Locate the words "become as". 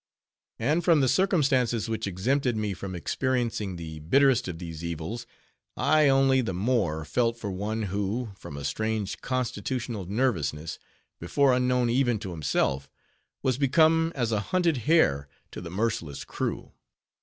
13.59-14.31